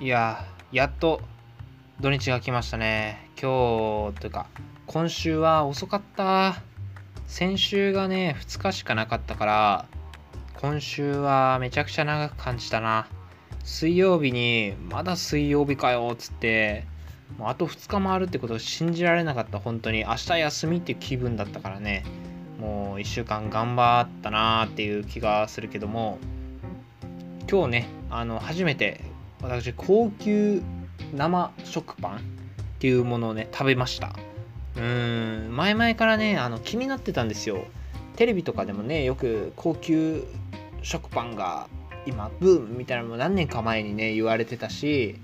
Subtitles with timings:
[0.00, 1.20] いややっと
[2.00, 3.28] 土日が来ましたね。
[3.38, 4.46] 今日というか
[4.86, 6.62] 今週は遅かった。
[7.26, 9.86] 先週がね2日しかなかったから
[10.58, 13.08] 今週はめちゃくちゃ長く感じたな。
[13.62, 16.86] 水曜日にまだ水曜日かよっつって
[17.36, 19.58] もうあと2日もあるってことを信じられなかった。
[19.58, 20.04] 本当に。
[20.04, 22.04] 明日休みっていう気分だったからね。
[22.58, 26.18] もう1週間頑張ったなーっていう気がするけども
[27.50, 29.09] 今日ねあの初めて
[29.42, 30.62] 私高級
[31.12, 32.18] 生食パンっ
[32.78, 34.14] ていうものをね食べました。
[34.76, 37.64] うーん前々からねあの気になってたんですよ。
[38.16, 40.24] テレビとかでもねよく高級
[40.82, 41.68] 食パンが
[42.06, 45.16] 今ブームみたいなのも何年か前にね言われてたし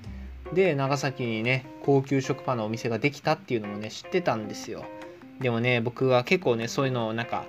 [0.53, 4.84] で長崎にね高級食パンのお店ができたっていうのもね知ってたんですよ。
[5.41, 7.45] でもね僕は結構ねそういうのをなんか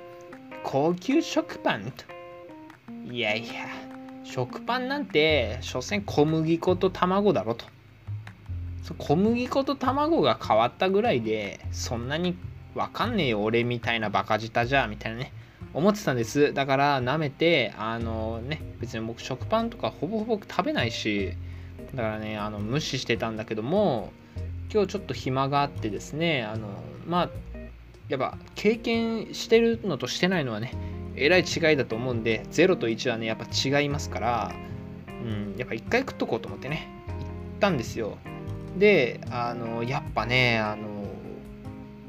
[0.64, 2.04] 高級食パンと
[3.12, 3.68] いやいや
[4.32, 7.66] 食パンなんて所詮小麦粉と卵だろと。
[8.98, 12.38] 小麦粉と卵が変わったぐらいでそんなに
[12.76, 15.32] わかんねえよ俺みたいなバカ舌じゃみたいなね。
[15.74, 16.54] 思ってたんです。
[16.54, 21.34] だから舐めてあのね別に僕食パンとかほぼほぼ食べないし
[21.96, 24.12] だからねあの無視してたんだけども
[24.72, 26.68] 今日ちょっと暇があってですねあの
[27.08, 27.30] まあ
[28.10, 30.74] やっぱ経験してるのとしてないのはね
[31.18, 34.56] えらい違いだと思うんで0と1はねやっぱ違いますから
[35.24, 37.24] うんやっぱ一回食っとこうと思ってね行
[37.58, 38.18] ったんですよ。
[38.78, 40.88] であのやっぱねあの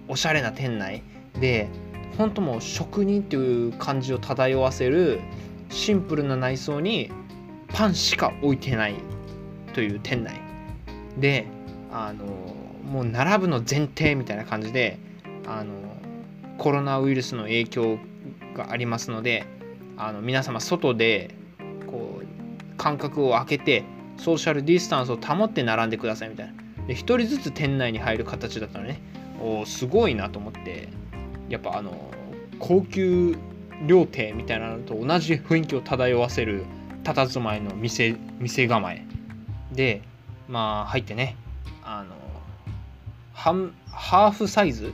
[0.09, 1.03] おしゃれな店内
[1.41, 1.69] で
[2.19, 5.21] 本当もう職人っていう感じを漂わせる
[5.71, 7.11] シンプルな内装に
[7.69, 8.95] パンしか置いてない
[9.73, 10.41] という店内。
[11.19, 11.47] で
[11.91, 12.25] あの
[12.91, 14.99] もう並ぶの前提みたいな感じで
[15.47, 15.73] あの
[16.59, 17.99] コロナウイルスの影響を
[18.55, 19.47] がありますので
[19.97, 21.35] あの皆様外で
[21.87, 23.85] こう間隔を空けて
[24.17, 26.53] ソーシャルディスタンスを保って並んでくださいみたいな。
[26.87, 29.01] で1人ずつ店内に入る形だったのね。
[29.41, 30.89] おすごいなと思って。
[31.49, 32.11] やっぱあの
[32.59, 33.37] 高級
[33.87, 36.67] 料亭みたいなのと同じ雰囲気を漂わせる
[37.05, 39.05] 佇まいの店店構え。
[39.73, 40.03] で
[40.49, 41.37] まあ入ってね
[41.83, 42.15] あの
[43.33, 44.93] ハーフサイズ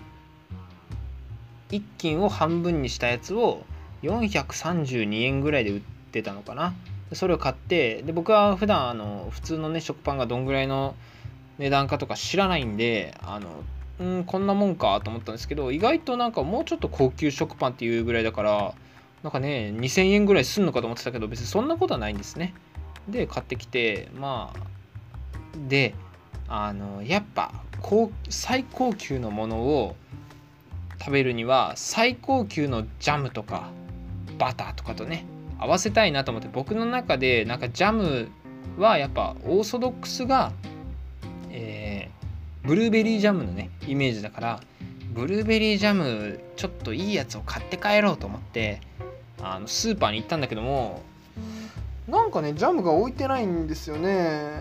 [1.70, 3.64] 1斤を半分にしたやつを
[4.02, 5.80] 432円ぐらいで売っ
[6.12, 6.74] てたのかな。
[7.12, 10.94] それを買ってで僕は普段あの普通のね食パンがどんぐらいの
[11.58, 13.64] 値段かとか知らないんであの
[14.02, 18.74] んこんなもんかと思ったんですけど意外となんかもうちょっと高級食パンっていうぐらいだから
[19.22, 22.54] なんかね2000円ぐらいすんのかと思ってたけど別にそんなことはないんですね。
[23.08, 24.58] で買ってきてまあ
[25.68, 25.94] で
[26.48, 29.96] あのやっぱ高最高級のものを
[31.04, 33.68] 食べるには最高級のジャムとか
[34.38, 35.26] バターとかとね
[35.58, 38.30] 合わせたいなと思って僕の中でなんかジャム
[38.78, 40.50] はやっぱオーソドックスが、
[41.50, 44.60] えー、ブルーベリージャムのねイメージだから
[45.12, 48.80] ブルーベリージャムちょっといいやつを買って帰ろうと思って
[49.42, 51.02] あのスーパーに行ったんだけども
[52.08, 54.52] なんかねジャムが置いてないんですよね。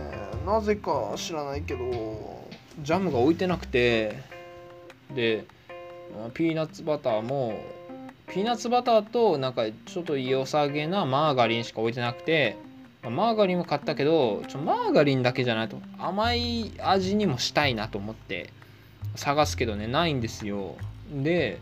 [0.46, 2.50] なぜか知らないけど
[2.82, 4.22] ジャムが置いてなくて
[5.16, 5.46] で
[6.34, 7.60] ピーナッツバターも
[8.28, 12.58] ピーナッツバターとなんかちょっと良さげなマーガリンしか置いてなくて
[13.04, 18.50] マーガリンも買ったけどちょマーガリンだけじゃないと甘い味にもしたいなと思って
[19.16, 20.76] 探すけどねないんですよ。
[21.12, 21.60] で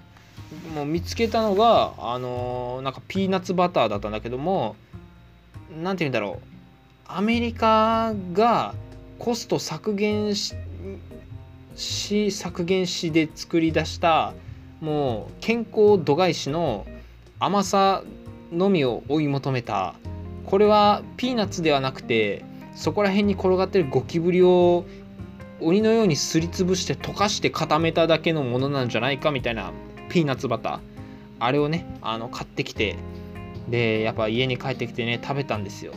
[0.76, 4.76] もう見つけたのがあのー、なんかピーナッツバターだったんだけども
[5.82, 6.48] 何て言うんだろう。
[7.08, 8.74] アメリカが
[9.20, 10.71] コスト削減して
[11.76, 14.34] 削減しで作り出した
[14.80, 16.86] もう健康度外視の
[17.40, 18.04] 甘さ
[18.52, 19.96] のみを追い求めた。
[20.46, 22.44] これはピーナッツではなくて
[22.76, 24.86] そこら辺に転がってるゴキブリを
[25.62, 29.72] 鬼のようにすりつぶして溶かして固めただけのものなんじゃないかみたいな
[30.10, 30.80] ピーナッツバター。
[31.40, 32.96] あれをねあの買ってきて。
[33.70, 35.94] でやっぱ家に帰ってきてね食べたんですよ。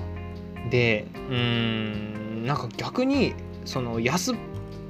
[0.70, 3.34] でうーんなんか逆に
[3.64, 4.36] その安っ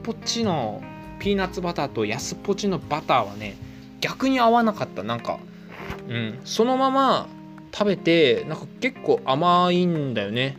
[0.05, 0.83] ぽちの
[1.19, 3.57] ピーナッツバターと安っぽちのバターはね
[4.01, 5.03] 逆に合わなかった。
[5.03, 5.39] なんか
[6.09, 6.41] うん。
[6.45, 7.27] そのまま
[7.73, 10.57] 食べてなんか結構甘いんだよね。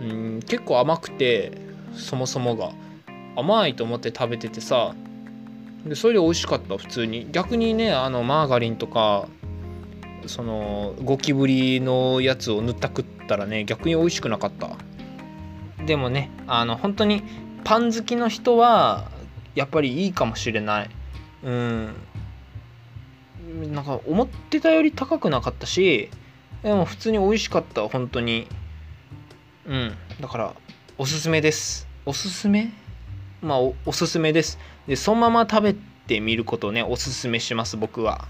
[0.00, 0.40] うん。
[0.46, 1.52] 結構甘くて
[1.94, 2.72] そもそもが。
[3.36, 4.94] 甘いと思って食べててさ。
[5.86, 7.28] でそれで美味しかった普通に。
[7.30, 9.28] 逆にねあのマーガリンとか
[10.26, 14.70] そのゴキブリのやつを塗った食ったらね逆に美味しくなかった。
[15.86, 17.22] でもねあの本当に
[17.64, 19.10] パン好きの人は
[19.54, 20.90] やっぱりいいかもしれない。
[21.42, 21.94] うん。
[23.72, 26.10] なんか思ってたより高くなかったし
[26.62, 28.46] でも普通に美味しかった本当に。
[29.66, 29.94] うん。
[30.20, 30.54] だから
[30.96, 31.86] おすすめです。
[32.04, 32.72] おすすめ？
[33.42, 34.58] まあおおすすめです。
[34.86, 38.26] でそのまま食べてみることをねおすすめします僕は。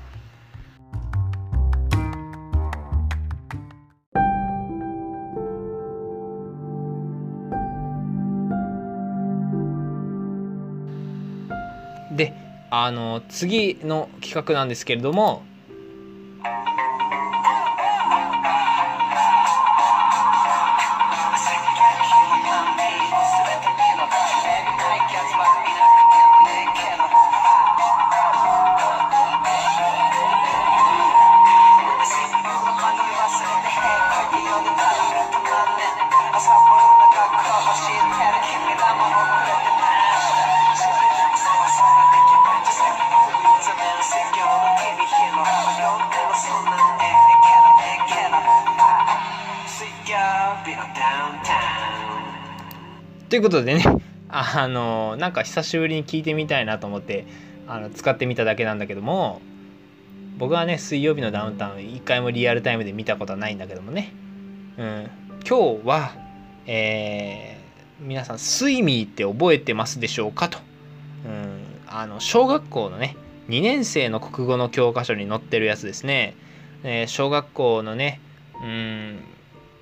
[12.19, 12.35] で
[12.71, 15.43] あの次の企画なんですけれども
[53.29, 53.85] ということでね。
[54.31, 57.25] あのなんか久しぶりに聞いてみたいなと思って
[57.67, 59.41] あの使ってみただけなんだけども
[60.37, 64.13] 僕はね水曜日のダウンタウン一回もリアルタイムで見たことはないんだけどもね、
[64.77, 65.11] うん、
[65.49, 66.13] 今日は、
[66.67, 70.59] えー、皆さんスイミーって覚えてますでしょうかと、
[71.25, 73.17] うん、あの小学校のね
[73.49, 76.37] 2年生の国語の教科書に載ってるやつですね、
[76.85, 78.21] えー、小学校のね
[78.63, 79.21] うん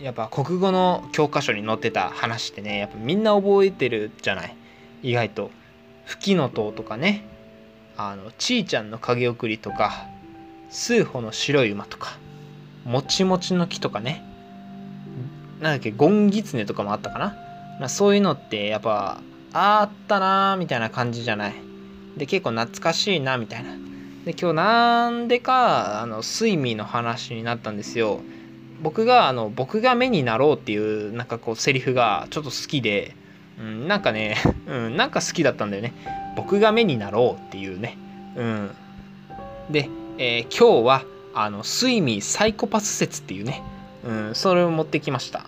[0.01, 4.57] やっぱ国語の教科書に載ってた話ってねやっぱみんな覚えてるじゃない？
[5.03, 5.51] 意外と
[6.05, 7.25] 「吹きの塔」とかね
[7.97, 10.07] 「あのちいちゃんの影送り」とか
[10.69, 12.19] 「数歩の白い馬」とか
[12.85, 14.23] 「もちもちの木」とかね。
[15.61, 17.35] なんだっけゴンギツネとかもあったかな、
[17.81, 19.23] まあ、そういうのってやっぱ
[19.55, 21.55] あったなーみたいな感じじゃない？
[22.19, 23.71] で結構懐かしいなみたいな。
[24.27, 28.21] で今日なんでかあの睡眠の話になったんですよ。
[28.83, 33.15] 僕があの僕が目になろうっていうなんかこうセリフがちょっと好きで、
[33.59, 34.37] うん、なんかね、
[34.67, 35.93] うん、なんか好きだったんだよね。
[36.37, 37.97] 僕が目になろうっていうね、
[38.37, 38.71] うん、
[39.71, 39.89] で、
[40.19, 43.63] えー、今日はあの睡眠サイコパス説っていうね、
[44.05, 45.47] うん、それを持ってきました。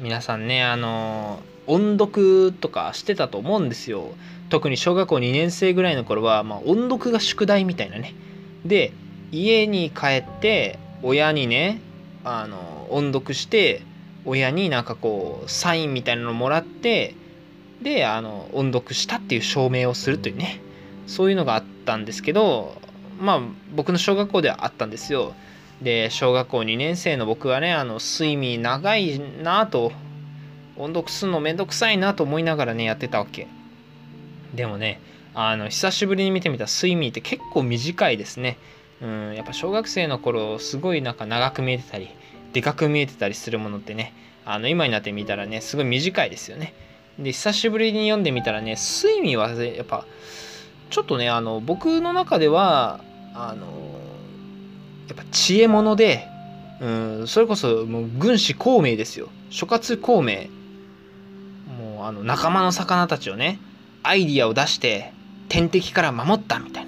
[0.00, 4.12] 皆さんねあの音読とかしてたと思うんですよ。
[4.48, 8.14] 特に小学校2年生ぐらいの頃は、まあ、音読が宿題みたいなね。
[8.64, 8.92] で
[9.30, 11.80] 家に帰って親にね
[12.28, 13.82] あの音読して
[14.24, 17.14] 親になんかこうサインみたいなのもらって
[17.82, 20.60] であの音読したっていう証明をするというね
[21.06, 22.76] そういうのがあったんですけど
[23.18, 23.40] まあ
[23.74, 25.34] 僕の小学校ではあったんですよ。
[25.82, 29.92] で小学校2年生の僕はねあの睡眠長いなと
[30.76, 33.46] 音読するのめんどくさいなと思いながらねやってたわけ。
[34.54, 35.00] でもね
[35.34, 38.58] あの久しぶりに見てみた睡眠って結構短いですね。
[39.00, 42.08] うんやっぱ小学生の頃すごいなんか長く見えてたり
[42.52, 44.12] でかく見えてたりするものってね
[44.44, 46.74] あの今になってみたらねすごい短いですよね。
[47.18, 50.06] で久しぶりに読んでみたらね睡眠はやっぱ
[50.90, 53.00] ちょっとねあの僕の中では
[53.34, 53.66] あの
[55.08, 56.26] やっぱ知恵者で
[56.80, 59.28] うんそれこそもう軍師孔明ですよ。
[59.50, 60.46] 諸葛孔明。
[61.78, 63.58] もうあの仲間の魚たちをね
[64.02, 65.12] アイディアを出して
[65.48, 66.87] 天敵から守ったみたいな。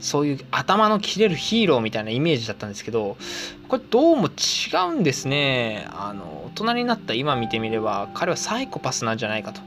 [0.00, 3.16] そういう頭の切れるヒーローみたいなイメージだったんですけど
[3.68, 5.86] これどうも違うんですね。
[5.90, 9.60] あの大人になった今見てみれば彼はサイコパスなんじゃないかと。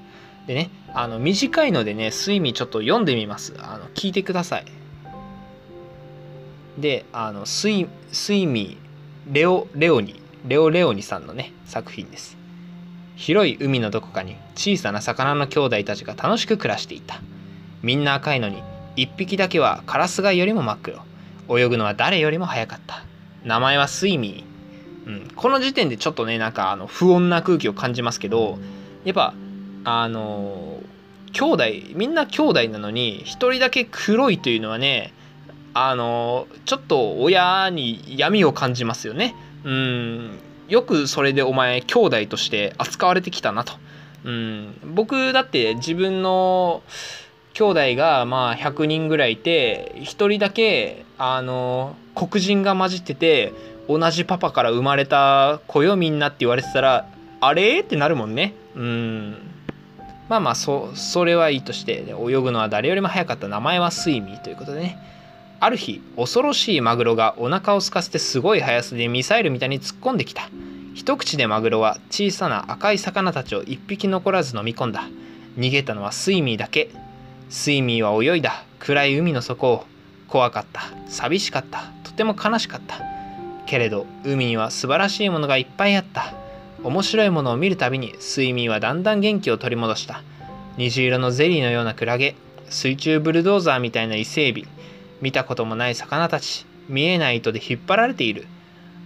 [0.48, 3.54] でねあの短いのでね睡眠ちょっと読んでみます。
[3.60, 4.66] あの聞いてください。
[6.78, 7.88] であの睡
[8.46, 8.78] 眠
[9.32, 12.38] レオレオニレオレオニさんのね作品です。
[13.16, 17.20] 広い海のどこかに小さな魚の兄弟たちが楽しく暮らしていた。
[17.84, 18.64] みんな赤いのに
[19.02, 21.00] 1匹だけはカラスガよりも真っ黒。
[21.58, 23.04] 泳ぐのは誰よりも早かった。
[23.44, 28.60] 名前はスイミー、うん、この時点でちょっとねなんかあの不穏な空気を感じますけど
[29.06, 29.34] やっぱ
[29.86, 30.80] あの
[31.32, 31.64] 兄弟
[31.96, 35.14] みんな兄弟なのに1人だけ黒いというのはね
[35.74, 39.36] あのちょっと親に闇を感じますよね。
[39.64, 40.40] うん。
[40.68, 43.74] よくそれでお前兄弟として扱われてきたなと。
[44.24, 44.80] うん。
[44.96, 46.82] 僕だって自分の
[47.60, 53.52] 兄弟がまあ100人ぐらいいて1人だけあの黒人が混じってて
[53.90, 57.06] 同じパパから生まれた子よみんなって言われてたら
[57.42, 57.82] あれ？
[57.82, 58.54] ってなるもんね。
[58.76, 59.38] うん。
[60.30, 64.98] まあまあそそれはいいとして泳ぐのは誰よりも早かった名前はスイミーということでね。
[65.60, 70.50] ある日恐ろしいマグロがお腹を空かせてすごい速さでミサイルみたいに突っ込んできた。
[70.96, 75.10] 一口でマグロは小さな赤い魚たちを一匹残らず飲み込んだ。
[75.58, 76.90] 逃げたのはスイミーだけ。
[77.50, 78.64] スイミーは泳いだ。
[78.80, 79.86] 暗い海の底を。
[80.28, 80.84] 怖かった。
[81.08, 81.92] 寂しかった。
[82.04, 83.02] とても悲しかった。
[83.66, 86.34] けれど海には素晴らしいものがいっぱいあった。
[86.84, 90.22] 面白いものを見るたびに睡眠はだんだん元気を取り戻した。
[90.78, 92.36] 虹色のゼリーのようなクラゲ。
[92.70, 94.68] 水中ブルドーザーみたいな伊勢エビ。
[95.20, 96.68] 見たこともない魚たち。
[96.88, 98.46] 見えない糸で引っ張られている。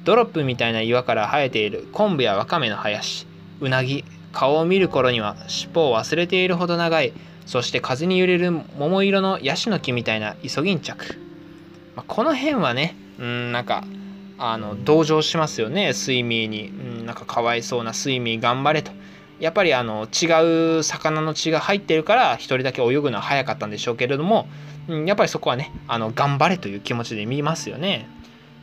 [0.03, 1.87] ドロップみたいな岩から生えている。
[1.93, 3.25] 昆布やわかめの林。
[3.61, 4.03] うなぎ。
[4.33, 7.13] 顔を見る頃には尻尾を忘れているほど長い。
[7.45, 11.05] そして風に揺れる桃色のヤシの木みたいなイソギンチャク、
[11.95, 13.83] まあ、この辺はねうんなんか
[14.37, 18.91] あの同情しますよね睡眠に、うん、なんかかわいそうな睡眠頑張れと。
[19.39, 24.47] やっぱりあの違う魚の血が入ってるから1人だけ泳ぐのは早かったんでしょうけれども、
[24.87, 28.07] うん、やっぱりそこはねあの頑張れという気持ちで見ますよね。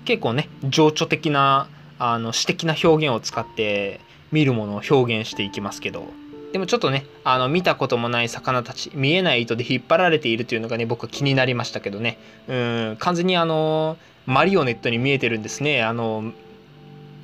[0.05, 1.69] 結構ね情緒的な
[1.99, 4.01] あの詩的な表現を使って
[4.33, 6.20] 見るものを表現していきますけど。
[6.53, 12.19] でもちょっとねあの見たこともない魚たち見えない糸で引っ張られているというのがね僕は気になりましたけどね。
[12.49, 15.83] うん完全にあのマリオネットに見えてるんですね。
[15.83, 16.33] あの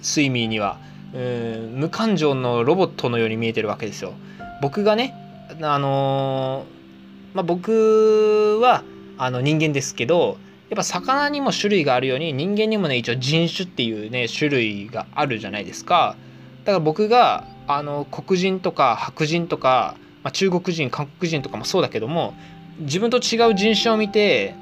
[0.02, 0.78] スイミーには。
[1.14, 4.12] うん無感情のロボットのように見えてるわけですよ。
[4.60, 5.14] 僕がね
[5.62, 6.66] あの
[7.32, 8.82] まあ、僕は
[9.18, 16.16] あの人間ですけどやっぱ魚にも種類があるように人間にもね一応人種っていうね種類があるじゃないですか。
[16.64, 22.34] だから僕があの黒人とか白人とか、まあ、中国人韓国人とかもそうだけども
[22.80, 24.54] 自分と違う人種を見て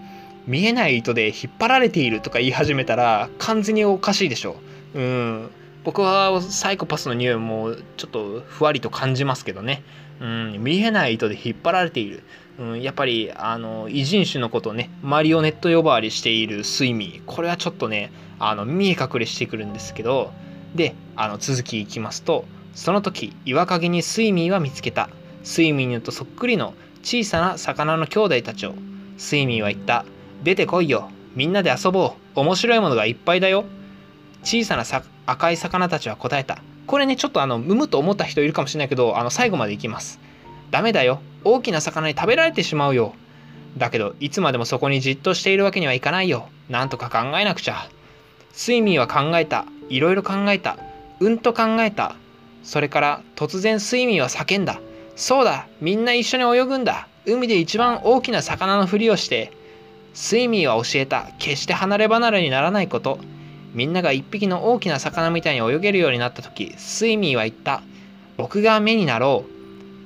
[0.46, 4.56] 見えない糸で引っ張られているとか言い始めたら完全におかしいでしょ。
[4.94, 5.50] うん。
[5.84, 9.82] 僕はサイコパスの匂いもちょっとふわりと感じますけどね。
[10.20, 12.24] うん、見えない糸で引っ張られている。
[12.58, 20.30] うん、やっぱりあの異人種のことをねマリオネット呼ばわりしている睡眠これはちょっとねあの見え隠れしてくるんですけど
[20.72, 22.44] であの続きいきますと
[22.74, 25.08] その時岩陰にスイミーは見つけた。
[25.42, 28.74] スイミーとそっくりの小さな魚の兄弟たちを。
[29.16, 30.04] スイミーは言った。
[30.42, 31.10] 出てこいよ。
[31.34, 32.40] みんなで遊ぼう。
[32.40, 33.64] 面白いものがいっぱいだよ。
[34.42, 34.84] 小さな
[35.26, 36.58] 赤い魚たちは答えた。
[36.86, 40.18] これねちょっとあのむむと思った人いるかもしれないけどあの最後までいきます。
[40.70, 41.20] ダメだよ。
[41.44, 43.14] 大きな魚に食べられてしまうよ。
[43.78, 46.48] だけどいつまでもそこにじっとしているわけにはいかないよ。
[46.68, 47.88] なんとか考えなくちゃ。
[48.52, 49.66] スイミーは考えた。
[49.88, 50.78] いろいろ考えた。
[51.20, 52.16] うんと考えた。
[52.64, 54.80] それから突然スイミーは叫んだ。
[55.14, 57.06] そうだみんな一緒に泳ぐんだ。
[57.26, 59.52] 海で一番大きな魚のふりをして
[60.14, 61.28] スイミーは教えた。
[61.38, 63.18] 決して離れ離れにならないこと。
[63.74, 67.82] みんなが一匹の大きな魚みたいに泳げるようになった時スイミーは言った。
[68.36, 69.54] 僕が目になろう。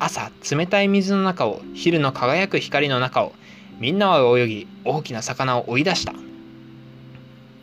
[0.00, 3.32] 朝冷たい水の中を昼の輝く光の中を
[3.78, 6.12] みんなは泳ぎ大きな魚を追い出した。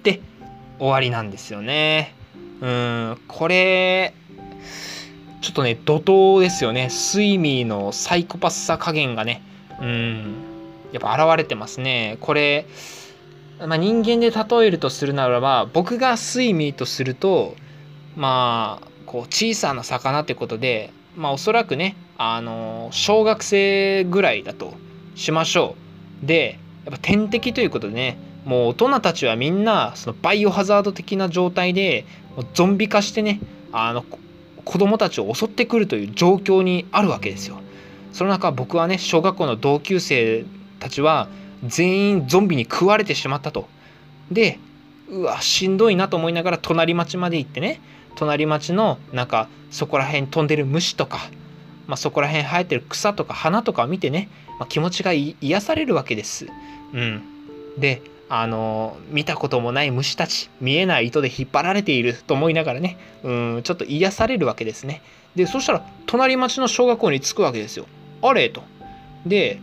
[0.04, 0.22] で
[0.80, 2.14] 終わりなんですよね。
[2.62, 4.14] うんこれ
[5.41, 6.89] ちょっとね怒涛ですよね。
[6.89, 9.41] スイミーのサイコパスさ加減がね。
[9.79, 10.34] うん。
[10.91, 12.17] やっぱ現れてますね。
[12.22, 12.65] これ、
[13.60, 17.55] まあ、人間で例えるとするならば僕がスイミーとすると
[18.15, 24.74] まあこう小さな魚ってことでまあおそらくねあの小学生ぐらいだと
[25.15, 25.75] しましょ
[26.24, 26.25] う。
[26.25, 32.05] でやっぱ天敵ということでねもう大人たちはみんなそのバイオハザード的な状態で
[32.53, 33.39] ゾンビ化してね
[33.72, 34.05] あの
[34.65, 37.60] 子供たちを襲ってくるという状況にあるわけですよ。
[38.12, 40.45] その中僕はね小学校の同級生
[40.79, 41.27] たちは
[41.63, 43.67] 全員ゾンビに食われてしまったと。
[44.31, 44.60] で
[45.10, 47.79] うわしんどいなと思いながら隣町まで行ってね
[48.15, 51.19] 隣町のなんかそこら辺飛んでる虫とか、
[51.86, 54.29] まあ、そこら辺生えてる草とか花とかを見てね、
[54.60, 56.48] まあ、気持ちが癒されるわけです。
[56.93, 57.22] うん、
[57.77, 65.01] であの見たこともない虫たち見えない糸で引っ張られていると思いながらねうんちょっと癒されるわけですね。
[65.36, 67.86] でそしたら隣町の小学校に着くわけですよ。
[68.22, 68.50] あれ？
[68.50, 68.63] と。
[69.25, 69.60] で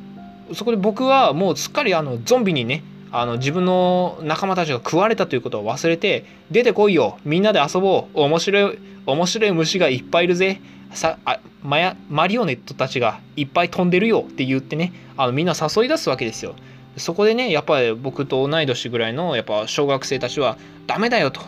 [0.55, 10.61] そこで僕はもうすっかりあのゾンビにねあの自分の仲間たちが食われたということを忘れて出てこいよみんなで遊ぼう面白い面白い虫がいっぱいいるぜ
[10.93, 16.55] さあマリオネットたちがいっぱい飛んでるよって言ってねあのみんな誘い出すわけですよ。
[16.97, 21.41] そこでねやっぱり僕と同い年ぐらいのやっぱ小学生たちはダメだよと。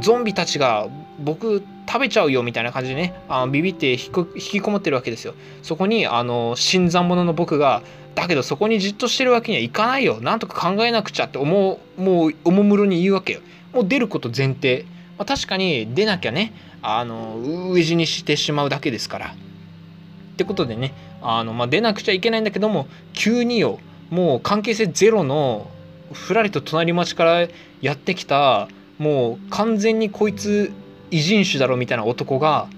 [0.00, 0.88] ゾンビたちが
[1.20, 3.98] 僕食べちゃうよみたいな感じでねあビビって引
[4.38, 5.34] きこもってるわけですよ。
[5.62, 7.82] そこにあの新参者の僕が
[8.14, 10.20] だけどそこにじっとしてるわけにはいかないよ。
[10.20, 13.40] なんとか考えなくちゃって思うもうおもむろに言うわけよ。
[13.72, 14.86] もう出ること前提、
[15.18, 19.26] まあ、確かに出なきゃねあの飢え死にしてしまうだけですから。
[19.28, 23.78] ってことでねあの、まあ、出なくちゃいけないんだけども急によ
[24.10, 25.70] もう関係性ゼロの
[26.12, 27.48] ふらりと隣町から
[27.80, 28.68] やってきた
[28.98, 30.72] もう完全にこいつ
[31.10, 32.68] 異人種だろみたいな男が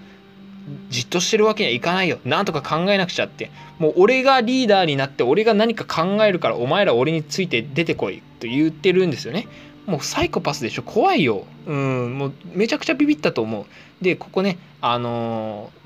[0.90, 2.18] じっとしてるわけにはいかないよ。
[2.24, 3.50] なんとか考えなくちゃって。
[3.78, 9.46] もう俺がリーダーになって俺が何か考えるからお前ら俺について出てこいと言ってるんですよね。
[9.86, 10.82] もうサイコパスでしょ。
[10.82, 11.44] 怖いよ。
[11.66, 12.18] うん。
[12.18, 13.66] もうめちゃくちゃビビったと思う。
[14.02, 15.85] でここねあのー、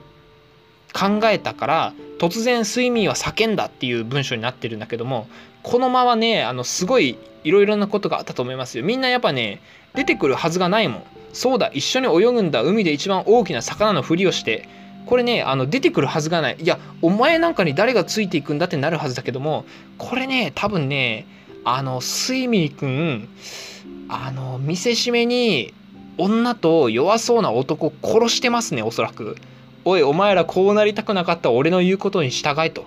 [0.93, 5.27] 考えたから突然睡眠は叫んだっていう文章になってるんだけども
[5.63, 8.85] このままねあのすごいいろいろなことがあったと思いますよ。
[8.85, 9.61] みんなやっぱね
[9.95, 11.03] 出てくるはずがないもん。
[11.33, 14.69] そうだ一緒に泳ぐんだ海で一番大きな魚のふりをして
[15.07, 16.57] これねあの出てくるはずがない。
[16.61, 19.65] いやお前なんかに誰がついていくんだってなるはずだけども
[19.97, 21.27] これね多分ね
[21.65, 23.29] あのスイミーくん
[24.09, 25.73] あの見せしめに
[26.19, 29.37] 女と弱そうな男殺してますねおそらく。
[29.85, 32.87] おいお前らこうなりたくなかった俺の言うことに従えと。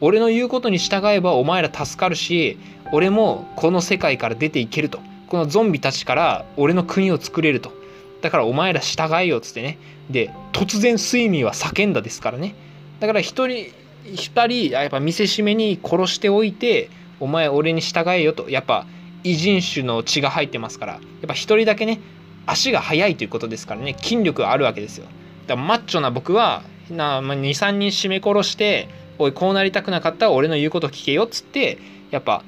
[0.00, 2.58] 俺の言うことに従えばお前ら助かるし
[2.92, 5.00] 俺もこの世界から出ていけると。
[5.28, 7.72] このゾンビたちから俺の国を作れると。
[8.20, 9.78] だからお前ら従えよっつってね。
[10.10, 12.54] で突然睡眠は叫んだですからね。
[13.00, 13.72] だから一人
[14.04, 18.50] 二人やっぱ見せしめに殺しておいてお前俺に従えよと。
[18.50, 18.86] やっぱ
[19.22, 20.92] 異人種の血が入ってますから。
[20.94, 22.00] やっぱ一人だけね
[22.46, 23.96] 足が速いということですからね。
[24.00, 25.06] 筋力があるわけですよ。
[25.46, 31.78] だマッチョな僕は、23人絞め殺しておいこうなりたくなかったら俺の言うこと聞けよっつって
[32.10, 32.42] やっぱ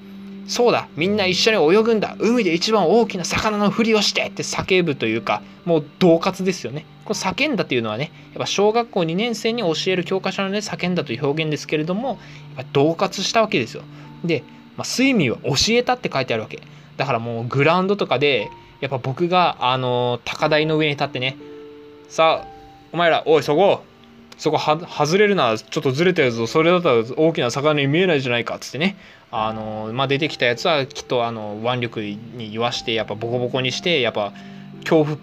[0.47, 6.87] そうだみんな一緒に泳ぐんだ海で一番大きな魚のふりをしてって叫ぶというかもう恫喝ですよね。
[7.05, 12.19] この叫んだというのはねやっぱ小学校2年生に教える教科書のね叫んだという表現ですけれども
[12.57, 13.83] やっぱ恫喝したわけですよ。
[14.25, 14.45] で、
[14.77, 16.61] まあ、睡眠は教えたって書いてあるわけ。
[16.97, 18.51] だからもうグラウンドとかで
[18.81, 21.37] やっぱ僕があの高台の上に立ってね
[22.09, 22.56] さあ
[22.97, 23.83] お前らおいそこ
[24.39, 28.97] そこは外れるなちょっとずれてるぞそれだったら大きな魚に見えないじゃないかつってね
[29.31, 34.33] あの、まあ、出てきたやつはきっとあの腕力に言わしてやっぱボコボコにしてやっぱ
[34.81, 35.19] 恐怖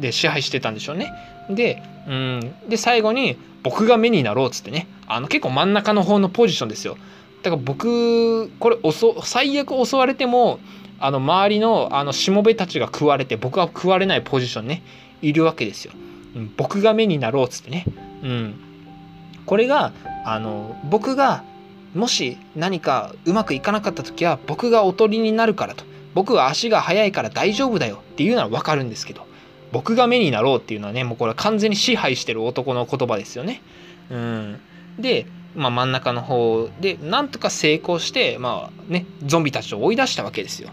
[0.00, 1.12] で支配してたんでしょうね。
[1.50, 6.96] で,、うん、で最後に僕が目になろうっつってねあの結構真ん中の方のポジションですよ。
[7.42, 8.78] だから僕これ
[9.22, 10.60] 最悪襲われても
[10.98, 14.82] あの周りのあのしもべたちが食われて僕は食われないポジションね
[15.20, 15.92] いるわけですよ。
[16.34, 17.84] うん、僕が目になろうっつってね。
[18.22, 18.54] うん、
[19.46, 19.92] これが
[20.24, 21.44] あの僕が
[21.94, 29.26] もし何かうまくいかなかった時は僕がおとりになるからと僕は足が速いから大丈夫だよっていうのは分かるんですけど
[29.72, 33.62] 僕が目になろうっていうのはねもうこれは完全に支配してる男の言葉ですよね。
[34.10, 34.60] うん、
[34.98, 40.70] で、まあ、真ん中の方でなんとか成功してまあねゾンビたちを追い出したわけですよ。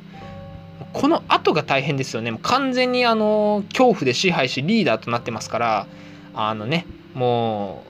[0.96, 2.32] この後が大変ですよね。
[2.32, 5.88] もう完全にあの恐怖で支配しリーダーとなってますから
[6.34, 7.84] あのねも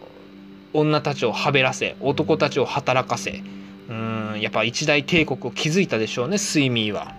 [0.73, 3.43] う女たちをはべらせ男たちを働かせ
[3.89, 7.13] うんやっぱ一大帝国を築いたでしょうねスイミーは。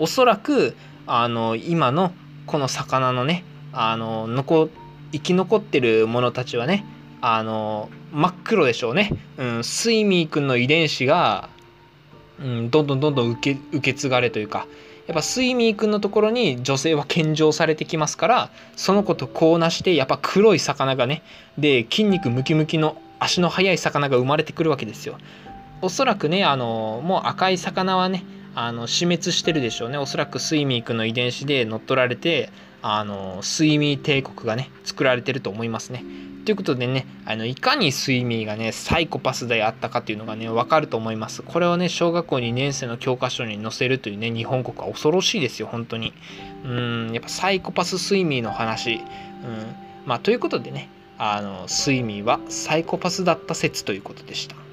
[0.00, 2.12] おそらくあの今の
[2.46, 4.70] この魚のねあの残
[5.12, 6.84] 生き残ってる者たちはね
[7.20, 11.48] あの真っ黒でしょうね、うん、スイミー君の遺伝子が、
[12.40, 14.66] うん、どんどんどんどん受け受け継がれというか
[15.06, 21.22] やっぱスイミー君のところに女性は献上されてきますからその子とこうなしてやっぱ黒い魚がね
[21.58, 25.18] で筋肉ムキムキの足の速い魚が生まれてくるわけですよ
[25.82, 36.04] おそらくねあのもう赤い魚はねあの死滅してるでしょうねおそらくスイミー君の遺伝子で乗っ取られてあのスイミー帝国がね作られてると思いますね。
[36.44, 41.42] ということでねあのいかにスイミーがねサイコパスであったかっていうのがね分かると思います。
[41.42, 46.12] これをね小学校2年生の教科書に載せるというね日本国は恐ろしいですよ本当に。
[46.64, 48.94] うんやっぱサイコパススイミーの話。
[48.94, 49.00] うん
[50.06, 54.63] まあ、ということでねあのスイミーはサイコパスだった説ということでした。